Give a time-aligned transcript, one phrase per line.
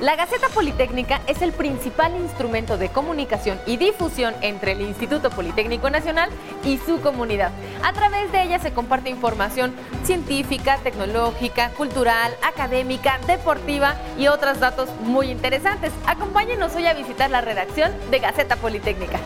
[0.00, 5.88] La Gaceta Politécnica es el principal instrumento de comunicación y difusión entre el Instituto Politécnico
[5.88, 6.28] Nacional
[6.64, 7.50] y su comunidad.
[7.82, 9.74] A través de ella se comparte información
[10.04, 15.92] científica, tecnológica, cultural, académica, deportiva y otros datos muy interesantes.
[16.06, 19.18] Acompáñenos hoy a visitar la redacción de Gaceta Politécnica.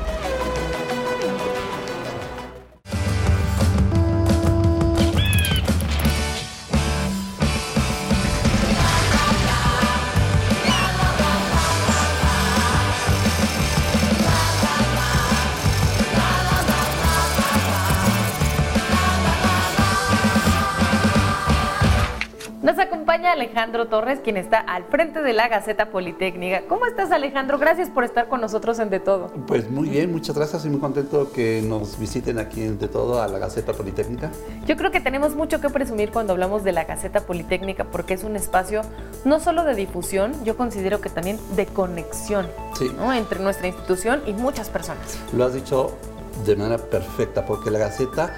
[23.45, 26.65] Alejandro Torres, quien está al frente de la Gaceta Politécnica.
[26.69, 27.59] ¿Cómo estás, Alejandro?
[27.59, 29.29] Gracias por estar con nosotros en De Todo.
[29.47, 33.23] Pues muy bien, muchas gracias y muy contento que nos visiten aquí en De Todo
[33.23, 34.31] a la Gaceta Politécnica.
[34.67, 38.25] Yo creo que tenemos mucho que presumir cuando hablamos de la Gaceta Politécnica porque es
[38.25, 38.83] un espacio
[39.25, 42.91] no solo de difusión, yo considero que también de conexión Sí.
[42.95, 43.11] ¿no?
[43.15, 45.19] entre nuestra institución y muchas personas.
[45.33, 45.97] Lo has dicho
[46.45, 48.35] de manera perfecta porque la Gaceta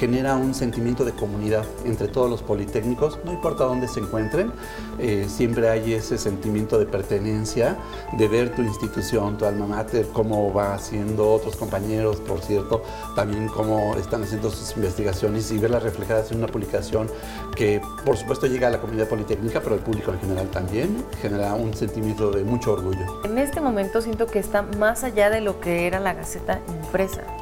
[0.00, 4.50] genera un sentimiento de comunidad entre todos los politécnicos, no importa dónde se encuentren,
[4.98, 7.76] eh, siempre hay ese sentimiento de pertenencia,
[8.16, 12.82] de ver tu institución, tu alma mater, cómo va haciendo otros compañeros, por cierto,
[13.14, 17.06] también cómo están haciendo sus investigaciones y verlas reflejadas en una publicación
[17.54, 21.52] que por supuesto llega a la comunidad politécnica, pero al público en general también, genera
[21.52, 23.20] un sentimiento de mucho orgullo.
[23.24, 26.58] En este momento siento que está más allá de lo que era la Gaceta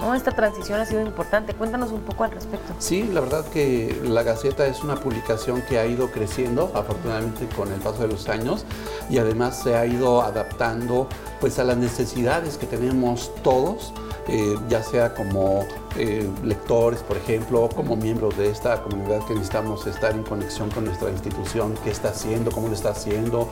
[0.00, 0.14] ¿no?
[0.14, 1.54] Esta transición ha sido importante.
[1.54, 2.74] Cuéntanos un poco al respecto.
[2.78, 7.72] Sí, la verdad que la Gaceta es una publicación que ha ido creciendo, afortunadamente con
[7.72, 8.64] el paso de los años,
[9.10, 11.08] y además se ha ido adaptando
[11.40, 13.92] pues a las necesidades que tenemos todos,
[14.27, 15.64] eh, ya sea como
[15.96, 20.68] eh, lectores, por ejemplo, o como miembros de esta comunidad que necesitamos estar en conexión
[20.70, 23.48] con nuestra institución, qué está haciendo, cómo lo está haciendo,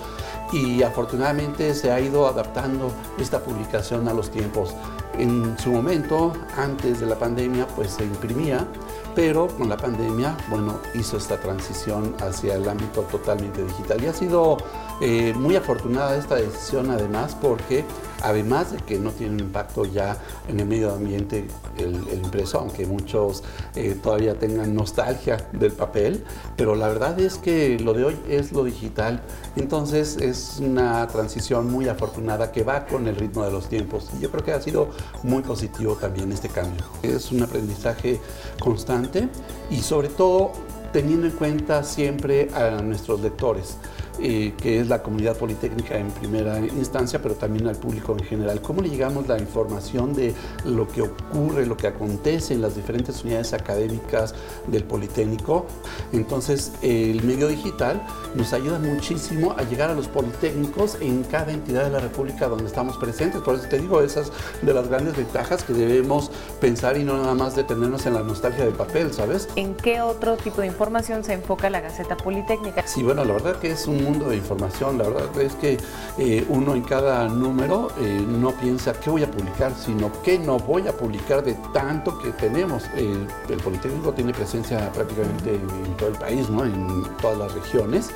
[0.53, 4.75] y afortunadamente se ha ido adaptando esta publicación a los tiempos.
[5.19, 8.67] En su momento, antes de la pandemia, pues se imprimía,
[9.15, 14.03] pero con la pandemia, bueno, hizo esta transición hacia el ámbito totalmente digital.
[14.03, 14.59] Y ha sido
[15.01, 17.85] eh, muy afortunada esta decisión además porque
[18.23, 20.19] además de que no tiene un impacto ya
[20.49, 21.47] en el medio ambiente
[21.79, 23.43] el, el impreso, aunque muchos
[23.75, 26.25] eh, todavía tengan nostalgia del papel,
[26.57, 29.23] pero la verdad es que lo de hoy es lo digital,
[29.57, 34.23] entonces es una transición muy afortunada que va con el ritmo de los tiempos y
[34.23, 34.91] yo creo que ha sido
[35.23, 36.85] muy positivo también este cambio.
[37.03, 38.21] Es un aprendizaje
[38.59, 39.29] constante
[39.71, 40.53] y sobre todo
[40.93, 43.77] teniendo en cuenta siempre a nuestros lectores
[44.21, 48.61] eh, que es la comunidad politécnica en primera instancia, pero también al público en general.
[48.61, 50.35] ¿Cómo le llegamos la información de
[50.65, 54.35] lo que ocurre, lo que acontece en las diferentes unidades académicas
[54.67, 55.67] del Politécnico?
[56.13, 58.03] Entonces, el medio digital
[58.35, 62.67] nos ayuda muchísimo a llegar a los politécnicos en cada entidad de la República donde
[62.67, 63.41] estamos presentes.
[63.43, 67.35] Por eso te digo, esas de las grandes ventajas que debemos pensar y no nada
[67.35, 69.49] más detenernos en la nostalgia del papel, ¿sabes?
[69.57, 72.87] ¿En qué otro tipo de información se enfoca la Gaceta Politécnica?
[72.87, 74.99] Sí, bueno, la verdad que es un mundo de información.
[74.99, 75.79] La verdad es que
[76.19, 80.59] eh, uno en cada número eh, no piensa qué voy a publicar, sino qué no
[80.59, 82.85] voy a publicar de tanto que tenemos.
[82.97, 86.65] Eh, el Politécnico tiene presencia prácticamente en todo el país, ¿no?
[86.65, 88.11] en todas las regiones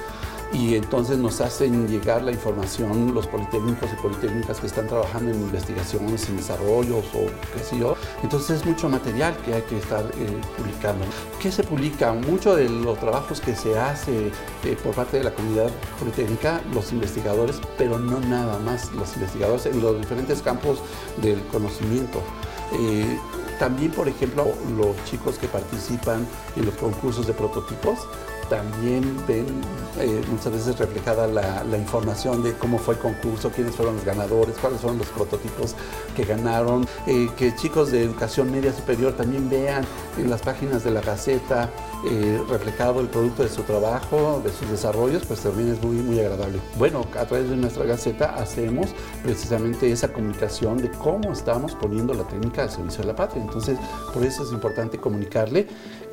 [0.53, 5.41] y entonces nos hacen llegar la información los politécnicos y politécnicas que están trabajando en
[5.41, 7.97] investigaciones, en desarrollos o qué sé yo.
[8.23, 11.05] Entonces es mucho material que hay que estar eh, publicando.
[11.41, 12.13] ¿Qué se publica?
[12.13, 14.29] Mucho de los trabajos que se hace
[14.65, 19.67] eh, por parte de la comunidad politécnica, los investigadores, pero no nada más los investigadores
[19.67, 20.83] en los diferentes campos
[21.23, 22.23] del conocimiento.
[22.73, 23.19] Eh,
[23.59, 24.47] también, por ejemplo,
[24.77, 28.07] los chicos que participan en los concursos de prototipos
[28.51, 29.47] también ven
[30.01, 34.57] eh, muchas veces reflejada la, información de cómo fue el concurso, quiénes fueron los ganadores,
[34.61, 35.75] cuáles fueron los prototipos
[36.15, 39.87] que ganaron, eh, que chicos de educación media superior también vean
[40.19, 41.71] en las páginas de la Gaceta
[42.05, 46.19] eh, reflejado el producto de su trabajo, de sus desarrollos, pues también es muy, muy
[46.19, 46.59] agradable.
[46.77, 48.91] Bueno, a través de nuestra Gaceta hacemos
[49.23, 53.43] precisamente esa comunicación de cómo estamos poniendo la técnica al servicio de la patria.
[53.43, 53.79] Entonces,
[54.13, 55.69] por eso es importante comunicarle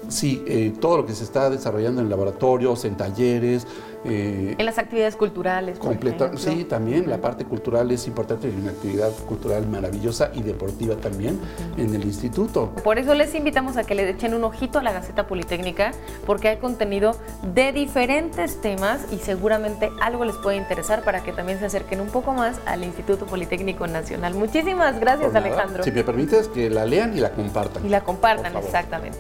[0.08, 3.68] sí, eh, todo lo que se está desarrollando en laboratorios, en talleres.
[4.06, 5.80] Eh, en las actividades culturales.
[5.80, 7.10] Completa, sí, también uh -huh.
[7.10, 11.82] la parte cultural es importante, una actividad cultural maravillosa y deportiva también uh -huh.
[11.84, 12.72] en el instituto.
[12.84, 15.92] Por eso les invitamos a que le echen un ojito a la Gaceta Politécnica,
[16.26, 17.18] porque hay contenido
[17.54, 22.10] de diferentes temas y seguramente algo les puede interesar para que también se acerquen un
[22.10, 24.36] poco más al Instituto Politécnico Nacional.
[24.36, 25.84] Muchísimas gracias, Alejandro.
[25.84, 27.86] Si me permites, que la lean y la compartan.
[27.86, 29.18] Y la compartan, exactamente.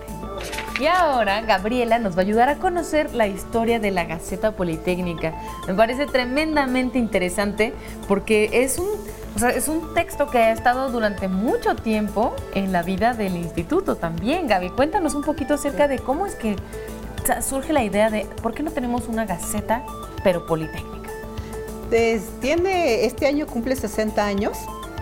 [0.80, 5.34] Y ahora Gabriela nos va a ayudar a conocer la historia de la Gaceta Politécnica.
[5.68, 7.74] Me parece tremendamente interesante
[8.08, 8.88] porque es un,
[9.48, 14.48] es un texto que ha estado durante mucho tiempo en la vida del instituto también.
[14.48, 16.56] Gaby, cuéntanos un poquito acerca de cómo es que
[17.42, 19.84] surge la idea de por qué no tenemos una Gaceta
[20.24, 21.10] pero Politécnica.
[22.40, 24.58] tiene, este año cumple 60 años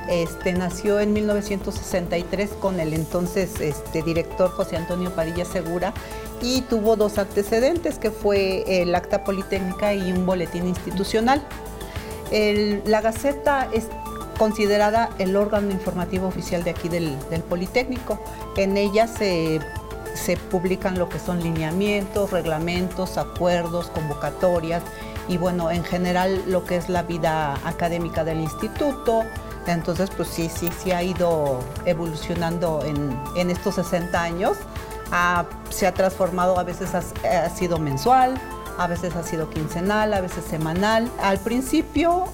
[0.10, 5.94] este, nació en 1963 con el entonces este, director José Antonio Padilla Segura
[6.42, 11.42] y tuvo dos antecedentes, que fue el acta politécnica y un boletín institucional.
[12.32, 13.88] la Gaceta es
[14.38, 17.18] considerada el órgano informativo oficial de aquí del,
[17.50, 18.20] Politécnico.
[18.58, 19.60] En ella se,
[20.14, 24.84] se publican lo que son lineamientos, reglamentos, acuerdos, convocatorias
[25.28, 29.24] y bueno, en general lo que es la vida académica del instituto,
[29.74, 34.58] entonces, pues sí, sí, sí ha ido evolucionando en, estos 60 años.
[35.70, 38.36] se ha transformado, a veces ha, sido mensual,
[38.78, 41.10] a veces ha sido quincenal, a veces semanal.
[41.22, 42.26] Al principio,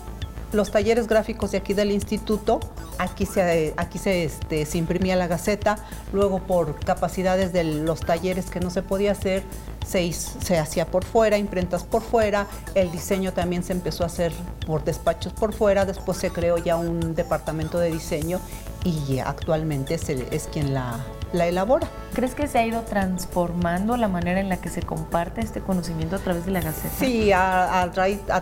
[0.52, 2.60] los talleres gráficos de aquí del instituto,
[3.02, 5.78] aquí se, aquí se, este, se imprimía la gaceta,
[6.14, 9.44] luego por capacidades de los talleres que no se podía hacer,
[9.86, 14.32] se, hacía por fuera, imprentas por fuera, el diseño también se empezó a hacer
[14.66, 18.40] por despachos por fuera, después se creó ya un departamento de diseño
[18.84, 21.00] y actualmente es quien la,
[21.34, 21.88] elabora.
[22.14, 26.18] ¿Crees que se ha ido transformando la manera en la que se comparte este conocimiento
[26.18, 26.94] a través de la Gaceta?
[27.00, 27.90] Sí, a,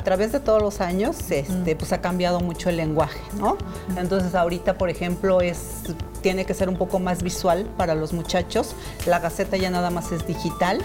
[0.03, 3.57] través de todos los años este, pues ha cambiado mucho el lenguaje, ¿no?
[3.95, 5.83] Entonces ahorita, por ejemplo, es
[6.21, 8.75] tiene que ser un poco más visual para los muchachos.
[9.05, 10.83] La Gaceta ya nada más es digital.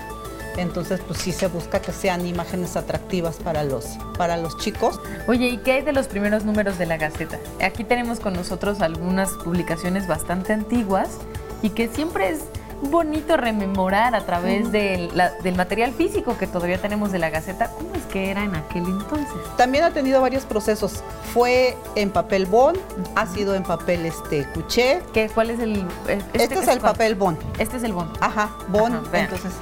[0.56, 5.00] Entonces, pues sí se busca que sean imágenes atractivas para los, para los chicos.
[5.26, 7.40] Oye, ¿y qué hay de los primeros números de la Gaceta?
[7.60, 11.18] Aquí tenemos con nosotros algunas publicaciones bastante antiguas
[11.64, 12.40] y que siempre es
[12.82, 15.10] bonito rememorar a través del,
[15.42, 18.84] del, material físico que todavía tenemos de la Gaceta, cómo es que era en aquel
[18.84, 19.38] entonces.
[19.56, 21.02] También ha tenido varios procesos.
[21.32, 22.78] Fue en papel bond,
[23.14, 25.00] ha sido en papel este cuché.
[25.14, 25.86] ¿Qué, ¿Cuál es el...?
[26.06, 27.38] Este, este es el papel bond.
[27.58, 28.14] Este es el bond.
[28.20, 29.02] Ajá, bond.
[29.14, 29.52] entonces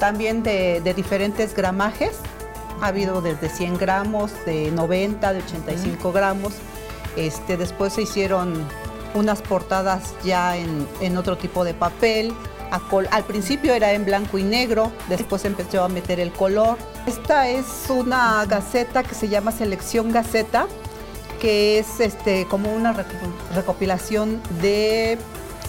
[0.00, 2.18] también de, diferentes gramajes.
[2.80, 6.54] Ha habido desde 100 gramos, de 90, de 85 gramos.
[7.16, 8.66] Este, después se hicieron
[9.14, 12.32] unas portadas ya en, otro tipo de papel.
[13.10, 16.76] al principio era en blanco y negro, después empezó a meter el color.
[17.06, 20.66] Esta es una gaceta que se llama Selección Gaceta,
[21.40, 22.94] que es este, como una
[23.54, 25.18] recopilación de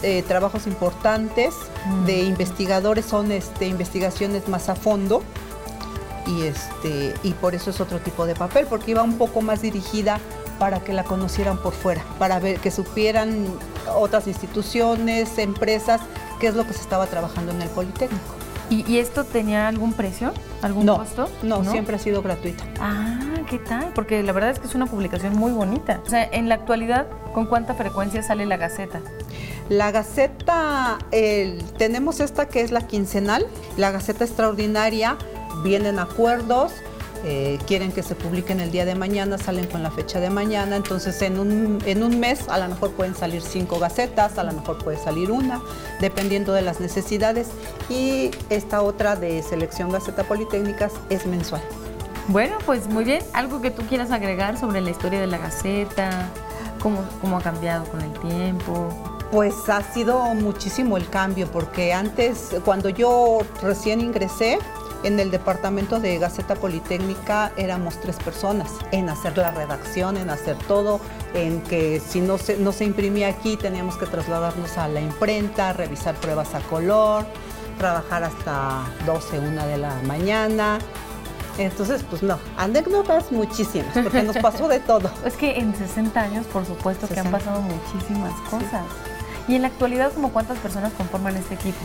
[0.01, 1.53] eh, trabajos importantes
[2.06, 2.27] de mm.
[2.27, 5.24] investigadores, son este, investigaciones más a fondo
[6.27, 9.62] y, este, y por eso es otro tipo de papel, porque iba un poco más
[9.62, 10.19] dirigida
[10.60, 13.48] para que la conocieran por fuera, para ver que supieran
[13.96, 16.02] otras instituciones, empresas,
[16.40, 18.36] qué es lo que se estaba trabajando en el Politécnico.
[18.69, 20.34] ¿Y, esto tenía algún precio?
[20.63, 21.30] ¿Algún costo?
[21.44, 22.63] No, no, siempre ha sido gratuita.
[22.80, 23.92] Ah, ¿qué tal?
[23.94, 26.02] Porque la verdad es que es una publicación muy bonita.
[26.04, 29.01] O sea, en la actualidad, ¿con cuánta frecuencia sale la Gaceta?
[29.69, 30.98] La Gaceta,
[31.78, 33.46] tenemos esta que es la quincenal,
[33.78, 35.16] la Gaceta extraordinaria,
[35.63, 36.72] vienen acuerdos,
[37.23, 40.75] eh, quieren que se publiquen el día de mañana, salen con la fecha de mañana,
[40.75, 44.51] entonces en un, en un mes a lo mejor pueden salir cinco gacetas, a lo
[44.53, 45.62] mejor puede salir una,
[46.01, 47.47] dependiendo de las necesidades.
[47.89, 51.62] Y esta otra de selección Gaceta Politécnicas es mensual.
[52.27, 53.23] Bueno, pues muy bien.
[53.33, 56.29] ¿Algo que tú quieras agregar sobre la historia de la Gaceta?
[56.81, 58.89] ¿Cómo, cómo ha cambiado con el tiempo?
[59.31, 64.60] Pues ha sido muchísimo el cambio, porque antes, cuando yo recién ingresé,
[65.05, 70.57] en el departamento de Gaceta Politécnica éramos tres personas en hacer la redacción, en hacer
[70.67, 71.00] todo,
[71.35, 75.74] en que si no se, no se imprimía aquí teníamos que trasladarnos a la imprenta,
[75.74, 77.25] revisar pruebas a color,
[77.77, 80.79] trabajar hasta 12, 1 de la mañana.
[81.59, 85.09] Entonces, pues no, anécdotas muchísimas, porque nos pasó de todo.
[85.25, 88.83] Es que en 60 años, por supuesto, que han pasado muchísimas cosas.
[89.47, 91.77] ¿Y en la actualidad, como cuántas personas conforman este equipo?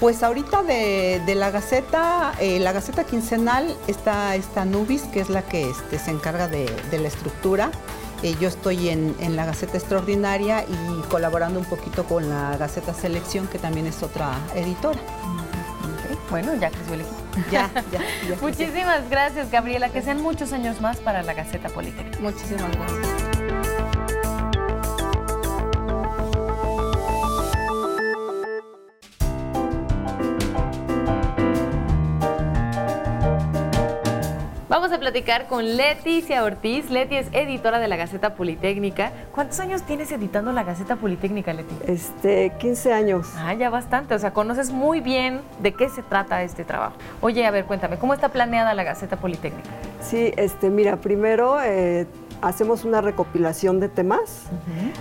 [0.00, 5.42] Pues ahorita de, la Gaceta, eh, la Gaceta quincenal está esta Nubis, que es la
[5.42, 7.72] que este, se encarga de, la estructura.
[8.22, 13.48] Eh, yo estoy en, la Gaceta Extraordinaria y colaborando un poquito con la Gaceta Selección,
[13.48, 15.00] que también es otra editora.
[16.30, 17.16] Bueno, ya creció el equipo.
[17.52, 18.00] Ya, ya.
[18.40, 19.90] Muchísimas gracias, Gabriela.
[19.90, 22.18] Que sean muchos años más para la Gaceta Politécnica.
[22.20, 23.27] Muchísimas gracias.
[34.88, 36.88] Vamos a platicar con Leticia Ortiz.
[36.88, 39.12] Leti es editora de la Gaceta Politécnica.
[39.34, 41.74] ¿Cuántos años tienes editando la Gaceta Politécnica, Leti?
[41.86, 43.28] Este, 15 años.
[43.36, 44.14] Ah, ya bastante.
[44.14, 46.94] O sea, conoces muy bien de qué se trata este trabajo.
[47.20, 49.68] Oye, a ver, cuéntame, ¿cómo está planeada la Gaceta Politécnica?
[50.00, 52.06] Sí, este, mira, primero eh,
[52.40, 54.44] hacemos una recopilación de temas.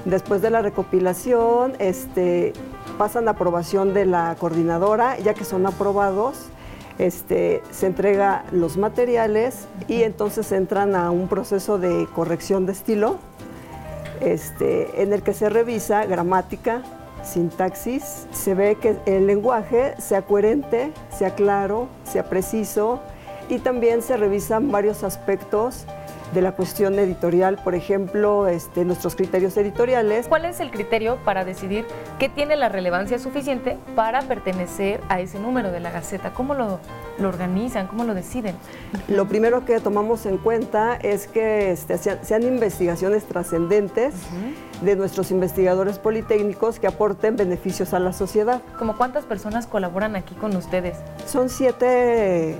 [0.04, 2.52] Después de la recopilación, este,
[2.98, 6.50] pasan a aprobación de la coordinadora, ya que son aprobados
[7.00, 13.18] este, se entrega los materiales y entonces entran a un proceso de corrección de estilo
[14.22, 16.82] este, en el que se revisa gramática,
[17.24, 23.00] sintaxis, se ve que el lenguaje sea coherente, sea claro, sea preciso
[23.50, 25.86] y también se revisan varios aspectos
[26.34, 30.28] de la cuestión editorial, por ejemplo, este, nuestros criterios editoriales.
[30.28, 31.86] ¿Cuál es el criterio para decidir
[32.20, 36.34] qué tiene la relevancia suficiente para pertenecer a ese número de la Gaceta?
[36.34, 36.80] ¿Cómo lo,
[37.18, 37.88] lo organizan?
[37.88, 38.56] ¿Cómo lo deciden?
[39.08, 44.14] Lo primero que tomamos en cuenta es que este, sean, investigaciones trascendentes
[44.82, 48.62] de nuestros investigadores politécnicos que aporten beneficios a la sociedad.
[48.78, 50.98] ¿Cómo cuántas personas colaboran aquí con ustedes?
[51.26, 52.56] Son siete,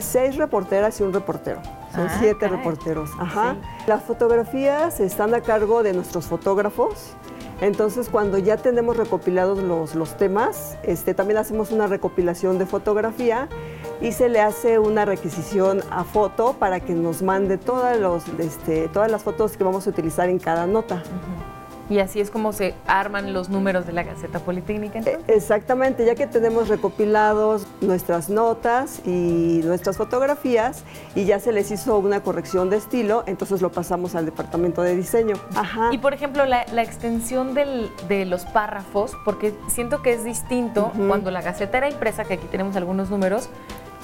[0.00, 1.60] seis reporteras y un reportero.
[1.94, 3.10] Son ah, siete reporteros.
[3.18, 3.56] Ajá.
[3.86, 7.14] Las fotografías están a cargo de nuestros fotógrafos.
[7.60, 13.48] Entonces, cuando ya tenemos recopilados los, los temas, este, también hacemos una recopilación de fotografía
[14.00, 18.88] y se le hace una requisición a foto para que nos mande todas, los, este,
[18.88, 21.02] todas las fotos que vamos a utilizar en cada nota.
[21.90, 25.00] Y así es como se arman los números de la Gaceta Politécnica.
[25.00, 30.84] E, exactamente, ya que tenemos recopilados nuestras notas y nuestras fotografías
[31.16, 34.94] y ya se les hizo una corrección de estilo, entonces lo pasamos al departamento de
[34.94, 35.34] diseño.
[35.90, 41.42] Y por ejemplo, la, extensión de los párrafos, porque siento que es distinto cuando la
[41.42, 43.50] Gaceta era impresa, que aquí tenemos algunos números,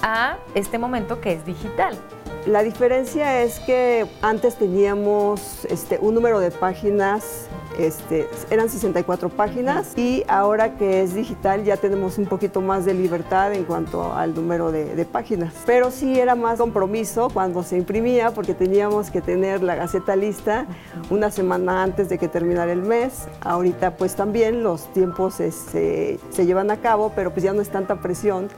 [0.01, 1.97] a este momento que es digital.
[2.45, 9.93] La diferencia es que antes teníamos este, un número de páginas este, eran 64 páginas
[9.95, 14.33] y ahora que es digital ya tenemos un poquito más de libertad en cuanto al
[14.33, 15.53] número de, páginas.
[15.65, 20.65] Pero sí era más compromiso cuando se imprimía porque teníamos que tener la gaceta lista
[21.09, 23.27] una semana antes de que terminara el mes.
[23.41, 27.97] Ahorita pues también los tiempos se llevan a cabo, pero pues ya no es tanta
[27.97, 28.49] presión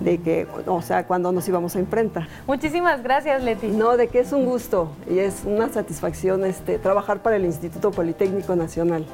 [0.00, 2.28] de que, o sea, cuando nos íbamos a imprenta.
[2.46, 3.68] Muchísimas gracias, Leti.
[3.68, 7.90] No, de que es un gusto y es una satisfacción este, trabajar para el Instituto
[7.90, 9.06] Politécnico Nacional.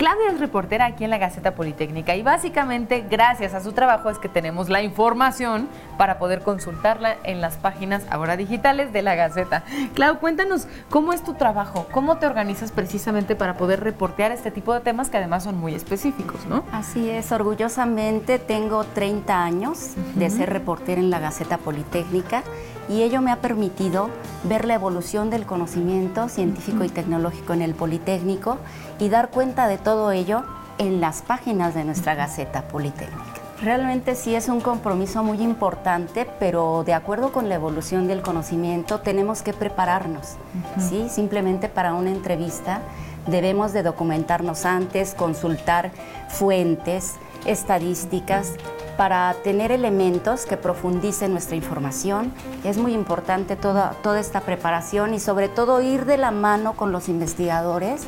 [0.00, 4.16] Claudia es reportera aquí en la Gaceta Politécnica y básicamente gracias a su trabajo es
[4.16, 9.62] que tenemos la información para poder consultarla en las páginas ahora digitales de la Gaceta.
[9.92, 14.72] Clau, cuéntanos cómo es tu trabajo, cómo te organizas precisamente para poder reportear este tipo
[14.72, 16.64] de temas que además son muy específicos, ¿no?
[16.72, 22.42] Así es, orgullosamente tengo 30 años de ser reportera en la Gaceta Politécnica
[22.88, 24.08] y ello me ha permitido
[24.44, 28.58] ver la evolución del conocimiento científico y tecnológico en el Politécnico
[28.98, 30.44] y dar cuenta de todo ello
[30.78, 33.24] en las páginas de nuestra Gaceta Politécnica.
[33.60, 39.00] Realmente sí es un compromiso muy importante, pero de acuerdo con la evolución del conocimiento
[39.00, 40.36] tenemos que prepararnos,
[40.78, 41.08] ¿sí?
[41.10, 42.80] Simplemente para una entrevista
[43.26, 45.90] debemos de documentarnos antes, consultar
[46.28, 48.52] fuentes, estadísticas,
[48.96, 52.32] para tener elementos que profundicen nuestra información.
[52.64, 56.92] Es muy importante toda, toda esta preparación y sobre todo ir de la mano con
[56.92, 58.06] los investigadores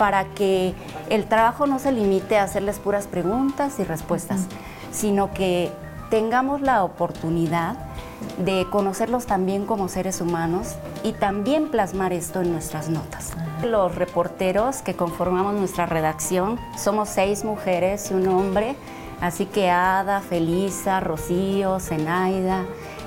[0.00, 0.74] para que
[1.10, 4.46] el trabajo no se limite a hacerles puras preguntas y respuestas,
[4.90, 5.70] sino que
[6.08, 7.76] tengamos la oportunidad
[8.38, 13.32] de conocerlos también como seres humanos y también plasmar esto en nuestras notas.
[13.62, 18.76] Los reporteros que conformamos nuestra redacción somos seis mujeres y un hombre
[19.20, 22.64] Así que Ada, Felisa, Rocío, Zenaida,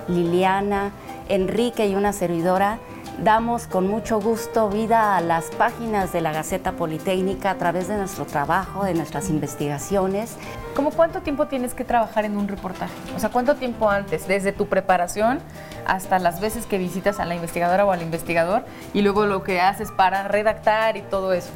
[0.08, 0.92] Liliana,
[1.28, 2.78] Enrique y una servidora
[3.20, 7.98] damos con mucho gusto vida a las páginas de la Gaceta Politécnica a través de
[7.98, 10.36] nuestro trabajo, de nuestras investigaciones.
[10.76, 12.94] ¿Cómo cuánto tiempo tienes que trabajar en un reportaje?
[13.16, 14.28] O sea, ¿cuánto tiempo antes?
[14.28, 15.40] Desde tu preparación
[15.86, 19.62] hasta las veces que visitas a la investigadora o al investigador y luego lo que
[19.62, 21.52] haces para redactar y todo eso.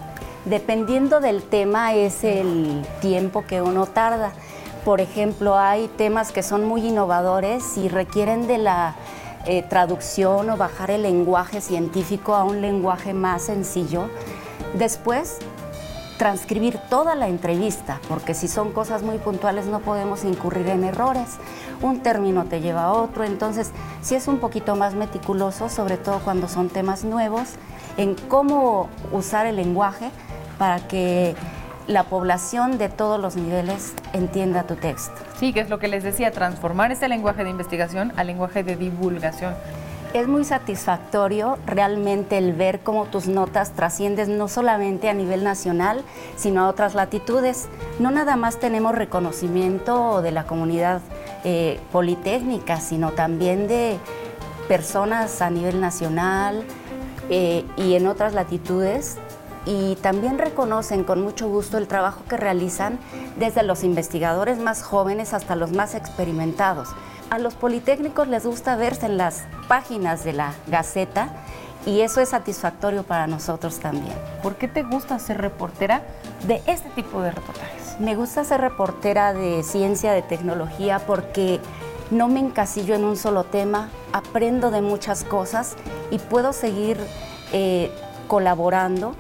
[0.46, 4.32] Dependiendo del tema es el tiempo que uno tarda.
[4.86, 8.96] Por ejemplo, hay temas que son muy innovadores y requieren de la
[9.48, 14.10] eh, traducción o bajar el lenguaje científico a un lenguaje más sencillo.
[14.74, 15.40] Después,
[16.18, 21.38] transcribir toda la entrevista, porque si son cosas muy puntuales no podemos incurrir en errores.
[21.82, 26.20] Un término te lleva a otro, entonces si es un poquito más meticuloso, sobre todo
[26.20, 27.50] cuando son temas nuevos,
[27.98, 30.10] en cómo usar el lenguaje
[30.58, 31.36] para que
[31.88, 35.14] la población de todos los niveles entienda tu texto.
[35.40, 38.76] Sí, que es lo que les decía, transformar este lenguaje de investigación al lenguaje de
[38.76, 39.56] divulgación.
[40.14, 46.04] Es muy satisfactorio realmente el ver cómo tus notas trascienden no solamente a nivel nacional,
[46.38, 47.68] sino a otras latitudes.
[48.00, 51.02] No nada más tenemos reconocimiento de la comunidad
[51.44, 53.98] eh, politécnica, sino también de
[54.68, 56.64] personas a nivel nacional
[57.30, 59.18] eh, y en otras latitudes
[59.68, 63.00] y también reconocen con mucho gusto el trabajo que realizan
[63.38, 66.88] desde los investigadores más jóvenes hasta los más experimentados.
[67.30, 71.28] A los politécnicos les gusta verse en las páginas de la Gaceta
[71.86, 74.16] y eso es satisfactorio para nosotros también.
[74.42, 76.02] ¿Por qué te gusta ser reportera
[76.48, 78.00] de este tipo de reportajes?
[78.00, 81.60] Me gusta ser reportera de ciencia, de tecnología, porque
[82.10, 85.76] no me encasillo en un solo tema, aprendo de muchas cosas
[86.10, 86.98] y puedo seguir
[87.52, 87.92] eh,
[88.30, 89.14] colaborando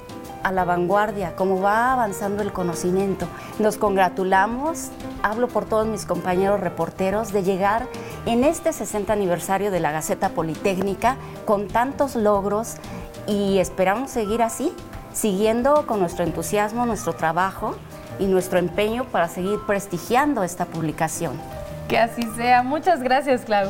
[0.43, 3.27] a la vanguardia, como va avanzando el conocimiento.
[3.59, 4.89] Nos congratulamos,
[5.23, 7.87] hablo por todos mis compañeros reporteros, de llegar
[8.25, 12.75] en este 60 aniversario de la Gaceta Politécnica con tantos logros
[13.27, 14.73] y esperamos seguir así,
[15.13, 17.75] siguiendo con nuestro entusiasmo, nuestro trabajo
[18.19, 21.33] y nuestro empeño para seguir prestigiando esta publicación.
[21.87, 22.63] Que así sea.
[22.63, 23.69] Muchas gracias, Clau.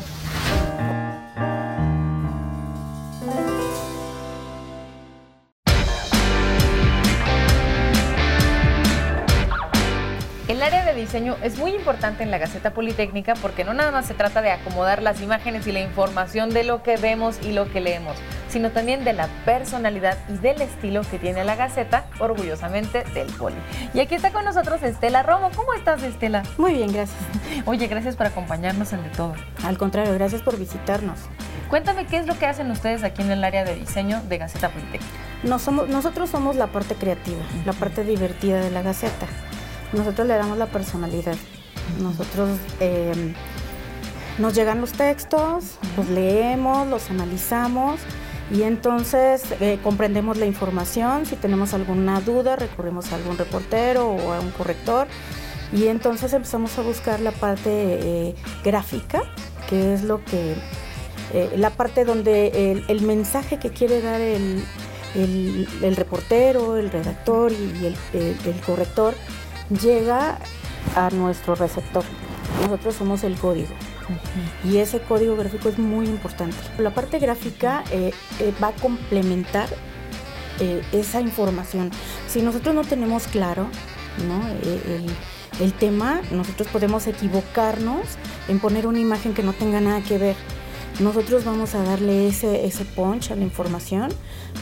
[11.02, 14.52] Diseño es muy importante en la Gaceta Politécnica porque no nada más se trata de
[14.52, 18.18] acomodar las imágenes y la información de lo que vemos y lo que leemos,
[18.50, 23.56] sino también de la personalidad y del estilo que tiene la Gaceta, orgullosamente del Poli.
[23.94, 25.52] Y aquí está con nosotros Estela Romo.
[25.56, 26.44] ¿Cómo estás, Estela?
[26.58, 27.18] Muy bien, gracias.
[27.66, 29.36] Oye, gracias por acompañarnos en De Todo.
[29.64, 31.20] Al contrario, gracias por visitarnos.
[31.70, 34.70] Cuéntame qué es lo que hacen ustedes aquí en el área de diseño de Gaceta
[34.70, 35.60] Politécnica.
[35.60, 39.28] Somos, nosotros somos la parte creativa, la parte divertida de la Gaceta.
[39.94, 41.36] Nosotros le damos la personalidad.
[42.02, 43.34] Nosotros eh,
[44.38, 48.00] nos llegan los textos, los leemos, los analizamos
[48.52, 51.26] y entonces eh, comprendemos la información.
[51.26, 55.08] Si tenemos alguna duda, recurrimos a algún reportero o a un corrector
[55.72, 59.24] y entonces empezamos a buscar la parte eh, gráfica,
[59.70, 60.56] que es lo que
[61.58, 64.64] la parte donde el, mensaje que quiere dar el,
[65.14, 69.14] el, reportero, el redactor y el corrector
[69.70, 70.38] llega
[70.96, 72.04] a nuestro receptor.
[72.62, 73.74] Nosotros somos el código.
[74.64, 76.56] Y ese código gráfico es muy importante.
[76.78, 79.68] La parte gráfica eh, eh, va a complementar
[80.60, 81.92] eh, esa información.
[82.28, 83.68] Si nosotros no tenemos claro
[85.60, 88.02] el, tema, nosotros podemos equivocarnos
[88.48, 90.36] en poner una imagen que no tenga nada que ver.
[91.00, 94.12] Nosotros vamos a darle ese, ese punch a la información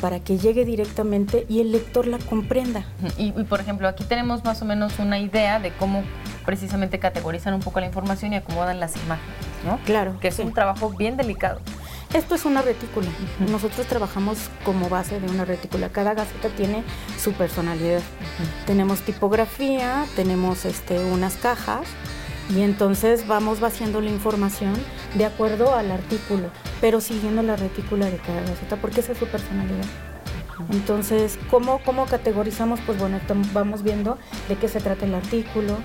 [0.02, 2.86] para que llegue directamente y el lector la comprenda.
[3.17, 6.04] Y, y, por ejemplo, aquí tenemos más o menos una idea de cómo
[6.45, 9.34] precisamente categorizan un poco la información y acomodan las imágenes,
[9.65, 9.80] ¿no?
[9.86, 10.19] Claro.
[10.19, 10.41] Que es sí.
[10.41, 11.62] un trabajo bien delicado.
[12.13, 13.08] Esto es una retícula.
[13.08, 13.50] Uh -huh.
[13.52, 15.89] Nosotros trabajamos como base de una retícula.
[15.89, 16.84] Cada gaceta tiene
[17.17, 18.00] su personalidad.
[18.00, 18.65] Uh -huh.
[18.65, 21.88] Tenemos tipografía, tenemos este, unas cajas
[22.49, 24.73] y entonces vamos vaciando la información
[25.15, 26.49] de acuerdo al artículo,
[26.81, 29.86] pero siguiendo la retícula de cada gaceta, porque esa es su personalidad.
[30.72, 32.80] Entonces, ¿cómo, cómo categorizamos?
[32.86, 33.20] Pues bueno,
[33.54, 35.78] vamos viendo de qué se trata el artículo.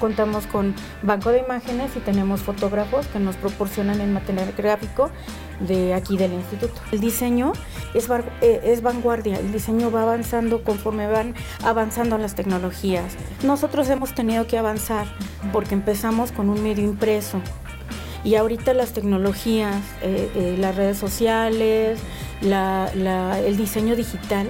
[0.00, 5.10] Contamos con banco de imágenes y tenemos fotógrafos que nos proporcionan el material gráfico
[5.60, 6.80] de aquí del instituto.
[6.92, 7.52] El diseño
[7.94, 8.08] es,
[8.40, 13.16] es vanguardia, el diseño va avanzando conforme van avanzando las tecnologías.
[13.42, 15.08] Nosotros hemos tenido que avanzar
[15.52, 17.40] porque empezamos con un medio impreso,
[18.24, 22.00] y ahorita las tecnologías, eh, eh, las redes sociales,
[22.40, 24.48] la, la, el diseño digital,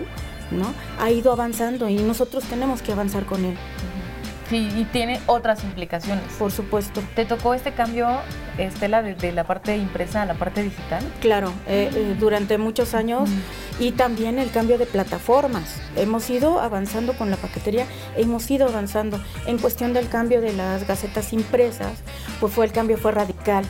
[0.50, 0.72] ¿no?
[1.00, 3.56] Ha ido avanzando y nosotros tenemos que avanzar con él.
[4.48, 6.24] Sí, y tiene otras implicaciones.
[6.38, 7.02] Por supuesto.
[7.14, 8.08] ¿Te tocó este cambio,
[8.56, 11.04] Estela, de, de la parte impresa a la parte digital?
[11.20, 13.82] Claro, eh, eh, durante muchos años mm.
[13.82, 15.76] y también el cambio de plataformas.
[15.96, 17.84] Hemos ido avanzando con la paquetería,
[18.16, 19.20] hemos ido avanzando.
[19.46, 21.92] En cuestión del cambio de las gacetas impresas,
[22.40, 23.66] pues fue el cambio fue radical,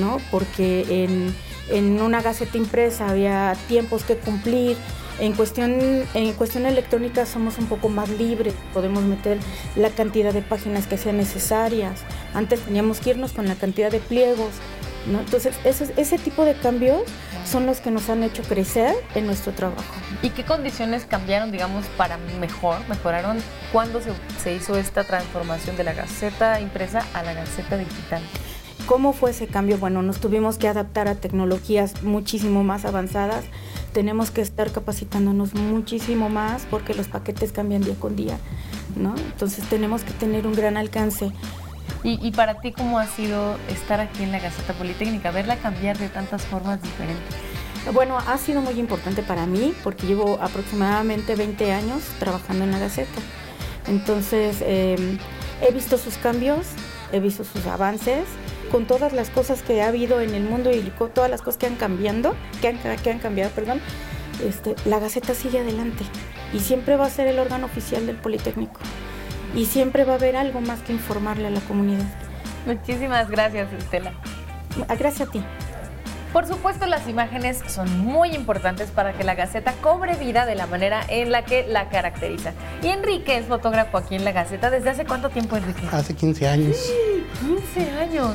[0.00, 0.16] ¿no?
[0.30, 1.34] Porque en,
[1.70, 4.76] en una gaceta impresa había tiempos que cumplir,
[5.18, 9.38] en cuestión, en cuestión electrónica somos un poco más libres, podemos meter
[9.76, 12.00] la cantidad de páginas que sean necesarias.
[12.34, 14.50] Antes teníamos que irnos con la cantidad de pliegos.
[15.06, 15.20] ¿no?
[15.20, 17.02] Entonces, ese, ese tipo de cambios
[17.44, 19.94] son los que nos han hecho crecer en nuestro trabajo.
[20.22, 23.38] ¿Y qué condiciones cambiaron, digamos, para mejor, mejoraron
[23.72, 24.10] cuando se,
[24.42, 28.22] se hizo esta transformación de la gaceta impresa a la gaceta digital?
[28.92, 29.78] ¿Cómo fue ese cambio?
[29.78, 33.42] Bueno, nos tuvimos que adaptar a tecnologías muchísimo más avanzadas
[33.94, 38.36] tenemos que estar capacitándonos muchísimo más porque los paquetes cambian día con día,
[38.94, 39.14] ¿no?
[39.16, 41.32] Entonces tenemos que tener un gran alcance.
[42.04, 45.96] ¿Y, y para ti cómo ha sido estar aquí en la Gaceta Politécnica, verla cambiar
[45.96, 47.34] de tantas formas diferentes?
[47.94, 52.78] Bueno, ha sido muy importante para mí porque llevo aproximadamente 20 años trabajando en la
[52.78, 53.22] Gaceta.
[53.88, 55.18] Entonces, eh,
[55.62, 56.66] he visto sus cambios,
[57.10, 58.24] he visto sus avances,
[58.72, 61.58] con todas las cosas que ha habido en el mundo y con todas las cosas
[61.58, 63.80] que han cambiando, que han, que han cambiado, perdón,
[64.42, 66.04] este, la Gaceta sigue adelante
[66.54, 68.80] y siempre va a ser el órgano oficial del Politécnico
[69.54, 72.06] y siempre va a haber algo más que informarle a la comunidad.
[72.66, 74.14] Muchísimas gracias, Estela.
[74.98, 75.44] Gracias a ti.
[76.32, 80.66] Por supuesto, las imágenes son muy importantes para que la Gaceta cobre vida de la
[80.66, 82.52] manera en la que la caracteriza.
[82.82, 84.70] Y Enrique es fotógrafo aquí en la Gaceta.
[84.70, 85.82] ¿Desde hace cuánto tiempo, Enrique?
[85.92, 86.76] Hace 15 años.
[87.40, 88.34] 15 años.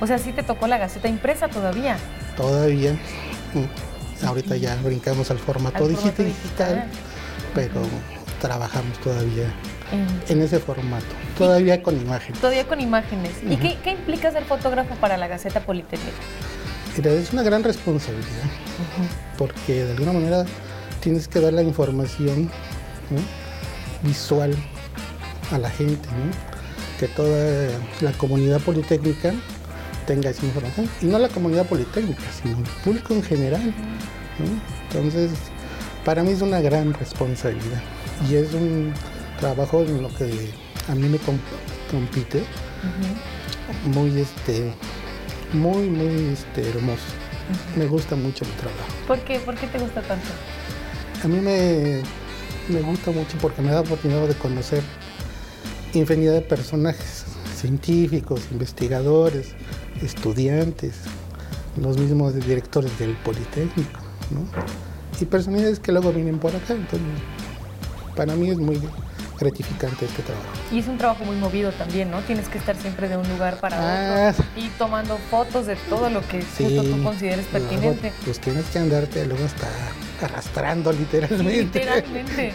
[0.00, 1.96] O sea, sí te tocó la Gaceta impresa todavía.
[2.36, 2.92] Todavía.
[2.92, 4.26] Mm.
[4.26, 6.84] Ahorita ya brincamos al formato, Al digital, formato digital.
[7.52, 7.80] pero
[8.40, 9.52] trabajamos todavía
[10.28, 11.04] en ese formato.
[11.36, 12.34] Todavía con imagen.
[12.36, 13.32] Todavía con imágenes.
[13.42, 16.16] ¿Y qué, qué implica ser fotógrafo para la Gaceta Politécnica?
[16.96, 18.44] Es una gran responsabilidad,
[19.36, 20.44] porque de alguna manera
[21.00, 22.44] tienes que dar la información
[23.10, 24.08] ¿no?
[24.08, 24.54] visual
[25.50, 26.98] a la gente, ¿no?
[27.00, 27.68] que toda
[28.00, 29.34] la comunidad politécnica
[30.06, 33.74] tenga esa información, y no la comunidad politécnica, sino el público en general.
[34.38, 34.60] ¿no?
[34.92, 35.30] Entonces,
[36.04, 37.82] para mí es una gran responsabilidad
[38.30, 38.92] y es un
[39.40, 40.50] trabajo en lo que
[40.88, 42.44] a mí me comp- compite,
[43.86, 44.72] muy este
[45.52, 47.02] muy, muy este, hermoso.
[47.76, 48.88] Me gusta mucho mi trabajo.
[49.06, 49.38] ¿Por qué?
[49.40, 50.26] ¿Por qué te gusta tanto?
[51.22, 52.02] A mí me,
[52.68, 54.82] me gusta mucho porque me da oportunidad de conocer
[55.92, 59.54] infinidad de personajes, científicos, investigadores,
[60.02, 60.96] estudiantes,
[61.80, 64.46] los mismos directores del Politécnico, ¿no?
[65.20, 66.74] Y personalidades que luego vienen por acá.
[66.74, 67.08] Entonces,
[68.16, 68.80] para mí es muy
[69.44, 70.48] gratificante este trabajo.
[70.72, 72.20] Y es un trabajo muy movido también, ¿no?
[72.22, 76.10] Tienes que estar siempre de un lugar para Ah, otro y tomando fotos de todo
[76.10, 78.12] lo que justo tú consideres luego, pertinente.
[78.24, 79.68] Pues tienes que andarte luego hasta
[80.24, 81.80] arrastrando literalmente.
[81.80, 82.52] Literalmente.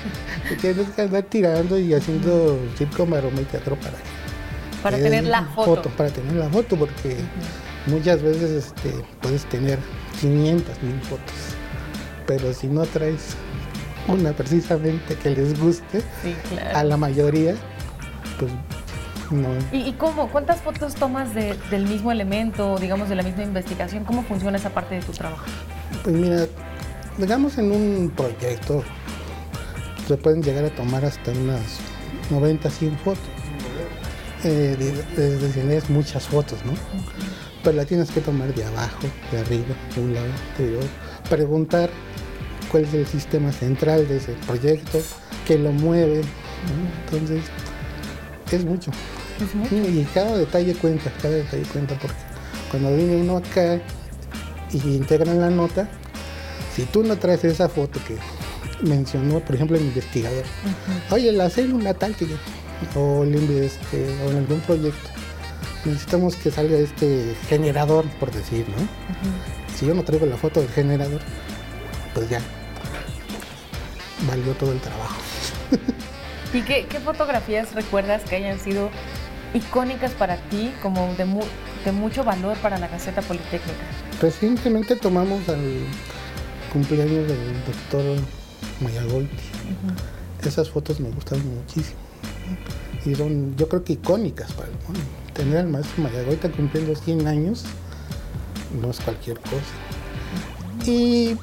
[0.60, 3.98] Tienes que andar tirando y haciendo circo, maroma y teatro para
[4.82, 5.90] Para tener la foto.
[5.90, 7.16] Para tener la foto, porque
[7.86, 9.78] muchas veces este, puedes tener
[10.20, 11.34] 500 mil fotos,
[12.26, 13.36] pero si no traes
[14.08, 16.78] una precisamente que les guste Sí, claro.
[16.78, 17.54] a la mayoría,
[18.38, 18.50] pues
[19.30, 19.48] no.
[19.72, 20.28] ¿Y, y cómo?
[20.30, 24.04] ¿Cuántas fotos tomas de- del mismo elemento, digamos, de la misma investigación?
[24.04, 25.44] ¿Cómo funciona esa parte de tu trabajo?
[26.02, 26.46] Pues mira,
[27.18, 28.82] digamos en un proyecto
[30.08, 31.78] se pueden llegar a tomar hasta unas
[32.30, 33.20] 90, 100 fotos.
[34.42, 36.72] Eh, tienes muchas fotos, ¿no?
[37.62, 40.26] Pero la tienes que tomar de abajo, de arriba, de un lado,
[40.58, 40.88] de otro.
[41.28, 41.90] Preguntar
[42.70, 45.00] cuál es el sistema central de ese proyecto,
[45.46, 46.18] qué lo mueve.
[46.20, 47.04] ¿no?
[47.04, 47.44] Entonces,
[48.50, 48.90] es mucho.
[49.70, 52.18] Y cada detalle cuenta, cada detalle cuenta, porque
[52.70, 53.80] cuando viene uno acá
[54.70, 55.88] y integran la nota,
[56.74, 58.16] si tú no traes esa foto que
[58.86, 60.44] mencionó, por ejemplo, el investigador,
[61.10, 62.26] oye, la célula tal que
[62.94, 65.10] o, el, este, o en algún proyecto,
[65.84, 68.86] necesitamos que salga este generador, por decir, ¿no?
[69.76, 71.20] Si yo no traigo la foto del generador,
[72.14, 72.40] pues ya,
[74.28, 75.16] valió todo el trabajo.
[76.52, 78.90] ¿Y qué, qué fotografías recuerdas que hayan sido
[79.54, 81.44] icónicas para ti, como de, mu-
[81.84, 83.78] de mucho valor para la Gaceta Politécnica?
[84.20, 85.62] Recientemente tomamos al
[86.72, 88.16] cumpleaños del doctor
[88.80, 89.42] Mayagolti.
[90.44, 91.98] Esas fotos me gustan muchísimo.
[93.06, 95.00] Y son, yo creo que icónicas para el mundo.
[95.32, 97.64] Tener al maestro Mayagolti cumpliendo 100 años
[98.80, 99.74] no es cualquier cosa.
[100.86, 101.36] Y,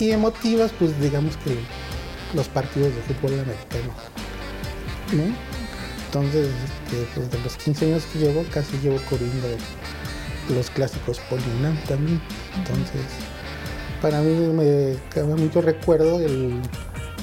[0.00, 1.56] y emotivas, pues digamos que
[2.34, 3.94] los partidos de fútbol americano.
[5.12, 5.34] ¿no?
[6.06, 9.48] Entonces, este, pues, de los 15 años que llevo, casi llevo cubriendo
[10.54, 12.20] los clásicos Polinam también.
[12.56, 13.02] Entonces,
[14.02, 16.60] para mí me queda mucho recuerdo el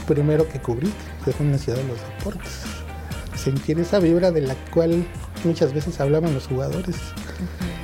[0.08, 0.92] primero que cubrí,
[1.26, 2.62] que fue en la ciudad los deportes.
[3.36, 5.06] Sentir esa vibra de la cual
[5.44, 6.96] muchas veces hablaban los jugadores.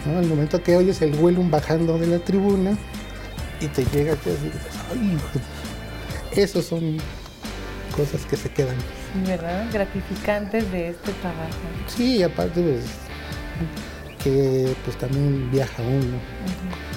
[0.05, 2.77] Al momento que oyes el vuelo bajando de la tribuna
[3.63, 4.29] y te llega así,
[4.91, 5.27] "Ay, hijo".
[6.35, 6.97] esos son
[7.95, 8.75] cosas que se quedan.
[9.25, 9.65] ¿Verdad?
[9.71, 11.49] Gratificantes de este trabajo.
[11.87, 12.83] Sí, y aparte pues,
[14.23, 16.17] que pues también viaja uno,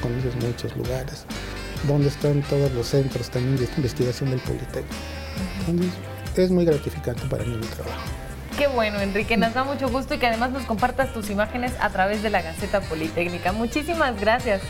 [0.01, 1.27] conoces muchos lugares,
[1.87, 4.87] donde están todos los centros también de investigación del Politécnico.
[5.69, 5.93] Entonces,
[6.37, 8.01] es muy gratificante para mí mi trabajo.
[8.57, 11.91] Qué bueno, Enrique, nos da mucho gusto y que además nos compartas tus imágenes a
[11.91, 13.53] través de la Gaceta Politécnica.
[13.53, 14.63] Muchísimas gracias.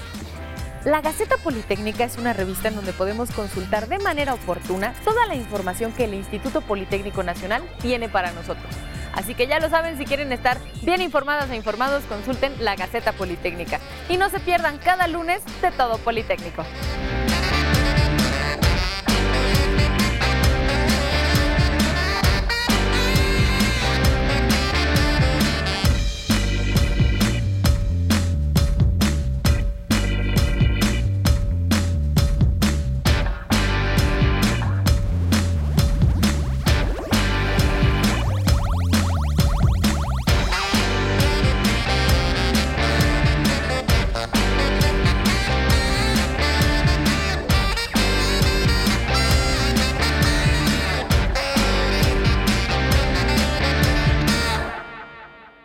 [0.86, 5.34] La Gaceta Politécnica es una revista en donde podemos consultar de manera oportuna toda la
[5.34, 8.72] información que el Instituto Politécnico Nacional tiene para nosotros.
[9.12, 13.12] Así que ya lo saben, si quieren estar bien informadas e informados, consulten la Gaceta
[13.14, 13.80] Politécnica.
[14.08, 16.64] Y no se pierdan cada lunes de Todo Politécnico.